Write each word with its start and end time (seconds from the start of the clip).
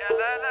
يا 0.00 0.08
لا 0.18 0.30
لا 0.42 0.45